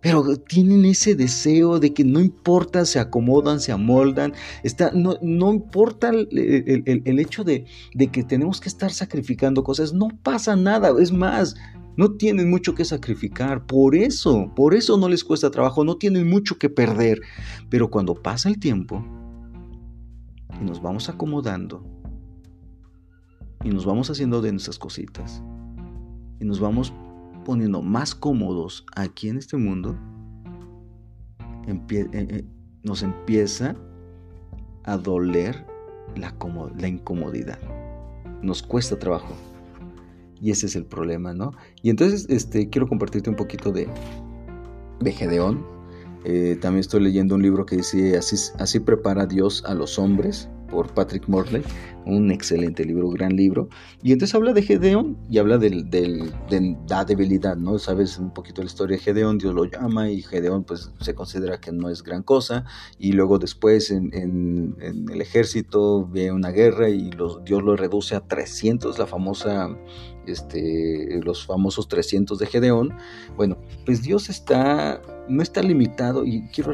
[0.00, 5.52] Pero tienen ese deseo de que no importa, se acomodan, se amoldan, está, no, no
[5.52, 6.28] importa el,
[6.86, 11.56] el, hecho de, de que tenemos que estar sacrificando cosas, no pasa nada, es más,
[11.96, 16.28] no tienen mucho que sacrificar, por eso, por eso no les cuesta trabajo, no tienen
[16.28, 17.20] mucho que perder.
[17.68, 19.04] Pero cuando pasa el tiempo
[20.60, 21.84] y nos vamos acomodando
[23.62, 25.42] y nos vamos haciendo de nuestras cositas
[26.40, 26.92] y nos vamos
[27.44, 29.96] poniendo más cómodos aquí en este mundo,
[31.66, 32.44] eh, eh,
[32.82, 33.76] nos empieza
[34.84, 35.64] a doler
[36.16, 36.34] la,
[36.78, 37.58] la incomodidad.
[38.42, 39.34] Nos cuesta trabajo.
[40.40, 41.52] Y ese es el problema, ¿no?
[41.82, 43.88] Y entonces este, quiero compartirte un poquito de,
[45.00, 45.64] de Gedeón.
[46.24, 50.48] Eh, también estoy leyendo un libro que dice así, así prepara Dios a los hombres
[50.74, 51.62] por Patrick Morley,
[52.04, 53.68] un excelente libro, gran libro.
[54.02, 57.78] Y entonces habla de Gedeón y habla del, de la debilidad, ¿no?
[57.78, 61.60] Sabes un poquito la historia de Gedeón, Dios lo llama y Gedeón pues se considera
[61.60, 62.64] que no es gran cosa
[62.98, 68.20] y luego después en, el ejército ve una guerra y los, Dios lo reduce a
[68.26, 69.68] 300, la famosa
[70.26, 72.94] este, los famosos 300 de Gedeón,
[73.36, 76.72] bueno, pues Dios está, no está limitado, y quiero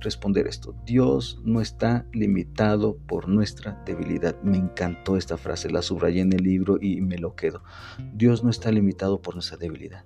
[0.00, 4.40] responder esto, Dios no está limitado por nuestra debilidad.
[4.42, 7.62] Me encantó esta frase, la subrayé en el libro y me lo quedo.
[8.14, 10.04] Dios no está limitado por nuestra debilidad.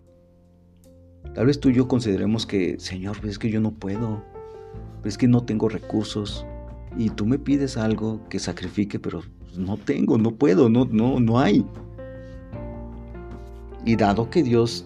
[1.35, 4.25] Tal vez tú y yo consideremos que, Señor, ves que yo no puedo,
[5.05, 6.47] ves que no tengo recursos,
[6.97, 9.23] y tú me pides algo que sacrifique, pero
[9.57, 11.65] no tengo, no puedo, no, no, no hay.
[13.85, 14.85] Y dado que Dios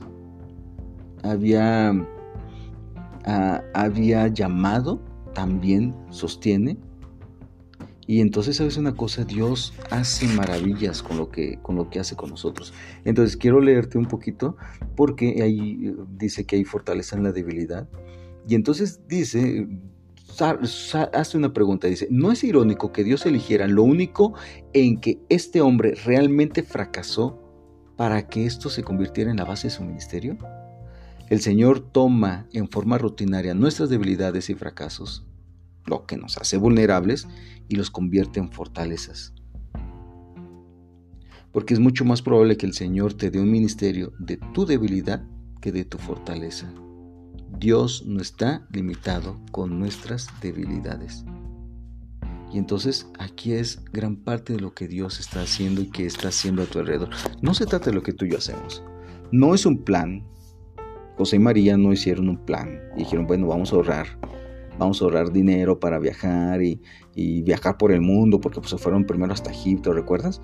[1.22, 1.90] había,
[3.24, 5.00] ah, había llamado,
[5.34, 6.76] también sostiene.
[8.06, 9.24] Y entonces, ¿sabes una cosa?
[9.24, 12.74] Dios hace maravillas con lo que, con lo que hace con nosotros.
[13.04, 14.56] Entonces, quiero leerte un poquito
[14.94, 17.88] porque ahí eh, dice que hay fortaleza en la debilidad.
[18.46, 19.66] Y entonces dice,
[21.12, 24.34] hace una pregunta, dice, ¿no es irónico que Dios eligiera lo único
[24.74, 27.43] en que este hombre realmente fracasó
[27.96, 30.38] para que esto se convirtiera en la base de su ministerio?
[31.28, 35.24] El Señor toma en forma rutinaria nuestras debilidades y fracasos,
[35.86, 37.26] lo que nos hace vulnerables,
[37.68, 39.32] y los convierte en fortalezas.
[41.52, 45.24] Porque es mucho más probable que el Señor te dé un ministerio de tu debilidad
[45.60, 46.72] que de tu fortaleza.
[47.58, 51.24] Dios no está limitado con nuestras debilidades.
[52.54, 56.28] Y entonces aquí es gran parte de lo que Dios está haciendo y que está
[56.28, 57.10] haciendo a tu alrededor.
[57.42, 58.80] No se trata de lo que tú y yo hacemos.
[59.32, 60.24] No es un plan.
[61.16, 62.80] José y María no hicieron un plan.
[62.96, 64.06] dijeron, bueno, vamos a ahorrar.
[64.78, 66.80] Vamos a ahorrar dinero para viajar y,
[67.42, 70.40] viajar por el mundo, porque pues, se fueron primero hasta Egipto, ¿recuerdas?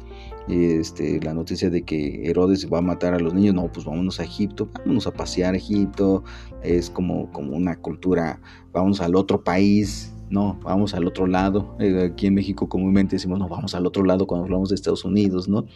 [0.49, 4.19] Este, la noticia de que Herodes va a matar a los niños, no, pues vámonos
[4.19, 6.25] a Egipto, vámonos a pasear a Egipto,
[6.65, 8.41] es como, como una cultura,
[8.73, 11.77] vamos al otro país, no, vamos al otro lado.
[11.81, 15.05] Eh, aquí en México comúnmente decimos, no, vamos al otro lado cuando hablamos de Estados
[15.05, 15.67] Unidos, ¿no?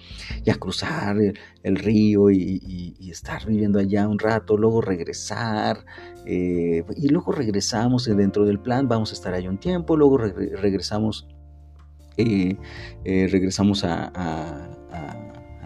[0.44, 1.16] Y a cruzar
[1.62, 5.84] el, río y, estar viviendo allá un rato, luego regresar,
[6.24, 10.18] eh, y luego regresamos eh, dentro del plan, vamos a estar allá un tiempo, luego
[10.18, 11.28] regresamos,
[13.04, 14.73] regresamos a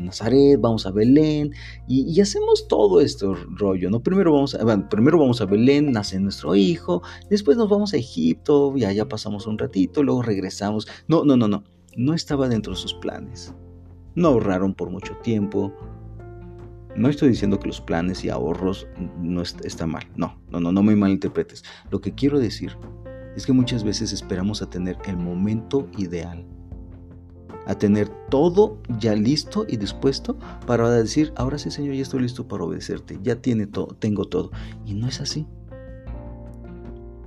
[0.00, 1.52] Nazaret, vamos a Belén
[1.86, 4.00] y, hacemos todo esto rollo, ¿no?
[4.00, 8.72] Primero vamos, a, primero vamos a Belén, nace nuestro hijo, después nos vamos a Egipto
[8.76, 10.86] y allá pasamos un ratito, luego regresamos.
[11.06, 11.64] No, no, no, no,
[11.96, 13.54] no estaba dentro de sus planes.
[14.14, 15.72] No ahorraron por mucho tiempo.
[16.96, 18.88] No estoy diciendo que los planes y ahorros
[19.20, 20.04] no están mal.
[20.16, 21.62] No, no, no, no me malinterpretes.
[21.90, 22.76] Lo que quiero decir
[23.36, 26.44] es que muchas veces esperamos a tener el momento ideal
[27.68, 32.48] a tener todo ya listo y dispuesto para decir, ahora sí Señor, ya estoy listo
[32.48, 34.50] para obedecerte, ya tiene todo, tengo todo.
[34.86, 35.46] Y no es así.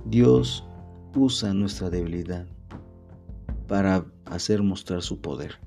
[0.04, 0.66] Dios
[1.14, 2.44] usa nuestra debilidad
[3.68, 5.60] para hacer mostrar su poder.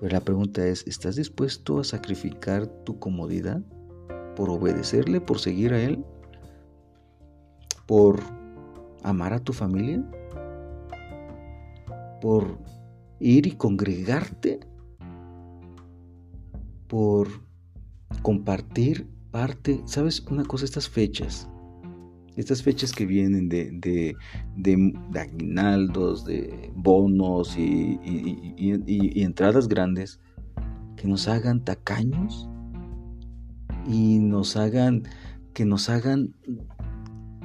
[0.00, 3.62] Pero la pregunta es, ¿estás dispuesto a sacrificar tu comodidad
[4.34, 6.04] por obedecerle, por seguir a Él?
[7.86, 8.18] ¿Por
[9.04, 10.04] amar a tu familia?
[12.20, 12.58] ¿Por
[13.22, 14.60] ir y congregarte
[16.88, 17.28] por
[18.22, 20.20] compartir parte, ¿sabes?
[20.30, 21.48] Una cosa, estas fechas,
[22.36, 24.14] estas fechas que vienen de, de,
[24.56, 30.20] de, aguinaldos, de bonos y, y, entradas grandes,
[30.96, 32.48] que nos hagan tacaños
[33.88, 35.04] y nos hagan,
[35.54, 36.34] que nos hagan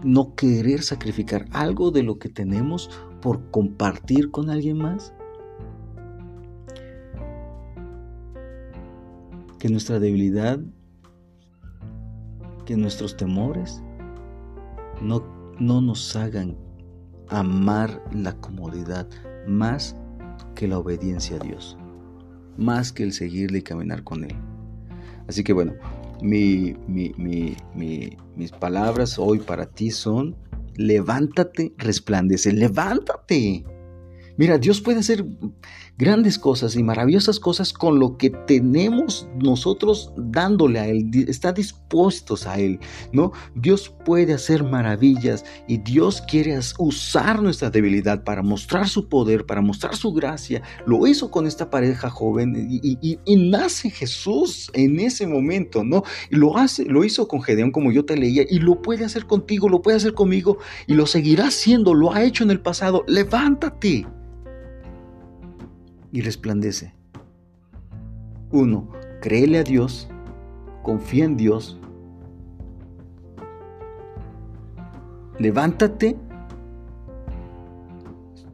[0.03, 2.89] no querer sacrificar algo de lo que tenemos
[3.21, 5.13] por compartir con alguien más?
[9.59, 10.59] Que nuestra debilidad,
[12.65, 13.81] que nuestros temores
[15.01, 15.23] no,
[15.59, 16.57] no nos hagan
[17.29, 19.07] amar la comodidad
[19.47, 19.95] más
[20.55, 21.77] que la obediencia a Dios,
[22.57, 24.35] más que el seguirle y caminar con Él.
[25.27, 25.73] Así que bueno,
[26.21, 26.75] mi,
[28.35, 30.35] mis palabras hoy para ti son,
[30.75, 33.65] levántate, resplandece, levántate.
[34.37, 35.25] Mira, Dios puede hacer
[35.97, 42.45] grandes cosas y maravillosas cosas con lo que tenemos nosotros dándole a Él, está dispuestos
[42.45, 42.79] a Él,
[43.11, 43.31] ¿no?
[43.55, 49.61] Dios puede hacer maravillas y Dios quiere usar nuestra debilidad para mostrar su poder, para
[49.61, 50.61] mostrar su gracia.
[50.85, 56.03] Lo hizo con esta pareja joven y, nace Jesús en ese momento, ¿no?
[56.29, 59.25] Y lo hace, lo hizo con Gedeón como yo te leía y lo puede hacer
[59.25, 63.03] contigo, lo puede hacer conmigo y lo seguirá haciendo, lo ha hecho en el pasado.
[63.07, 64.05] Levántate
[66.11, 66.93] y resplandece.
[68.51, 68.89] Uno,
[69.21, 70.09] créele a Dios,
[70.83, 71.79] confía en Dios,
[75.39, 76.17] levántate,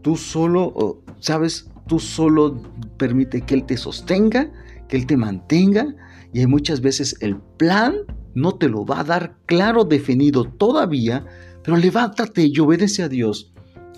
[0.02, 2.62] tú solo, sabes, tú solo
[2.98, 4.52] permite que Él te sostenga,
[4.88, 5.96] que Él te mantenga,
[6.34, 7.96] y hay muchas veces el plan
[8.34, 11.26] no te lo va a dar claro, definido todavía,
[11.64, 13.54] pero levántate y obedece a Dios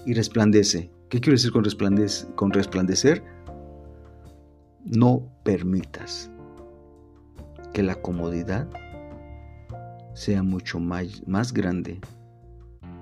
[0.06, 0.92] y resplandece.
[1.10, 1.64] ¿Qué quiero decir con,
[2.36, 3.24] con resplandecer?
[4.86, 6.30] No permitas
[7.74, 8.70] que la comodidad
[10.14, 12.00] sea mucho más, más grande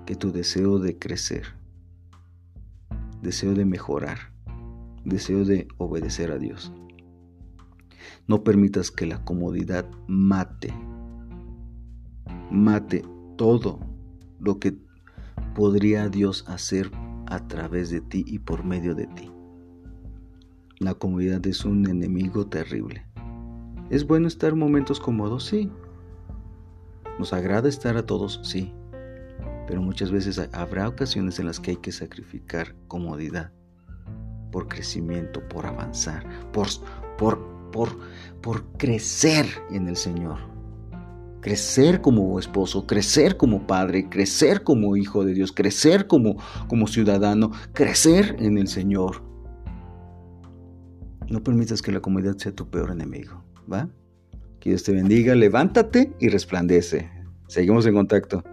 [0.06, 1.44] que tu deseo de crecer,
[3.22, 4.32] deseo de mejorar,
[5.04, 6.72] deseo de obedecer a Dios.
[8.30, 10.74] No permitas que la comodidad mate,
[12.50, 13.04] mate
[13.36, 13.82] todo
[14.40, 14.78] lo que
[15.54, 16.90] podría Dios hacer
[17.26, 19.33] a través de ti y por medio de ti.
[20.84, 23.06] La comodidad es un enemigo terrible.
[23.90, 25.46] ¿Es bueno estar momentos cómodos?
[25.46, 25.72] Sí.
[27.18, 28.42] ¿Nos agrada estar a todos?
[28.44, 28.74] Sí.
[29.66, 33.54] Pero muchas veces habrá ocasiones en las que hay que sacrificar comodidad
[34.52, 36.68] por crecimiento, por avanzar, por,
[37.18, 37.40] por,
[37.72, 37.98] por,
[38.42, 40.38] por crecer en el Señor.
[41.40, 46.36] Crecer como esposo, crecer como padre, crecer como hijo de Dios, crecer como,
[46.68, 49.33] como ciudadano, crecer en el Señor.
[51.30, 53.90] No permitas que la comodidad sea tu peor enemigo, ¿va?
[54.60, 57.10] Que Dios te bendiga, levántate y resplandece.
[57.48, 58.44] Seguimos en contacto.